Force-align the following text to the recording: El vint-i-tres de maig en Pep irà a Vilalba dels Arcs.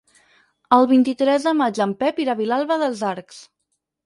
El 0.77 0.87
vint-i-tres 0.91 1.45
de 1.49 1.53
maig 1.59 1.83
en 1.87 1.93
Pep 2.01 2.23
irà 2.25 2.35
a 2.37 2.41
Vilalba 2.41 2.79
dels 2.87 3.05
Arcs. 3.13 3.45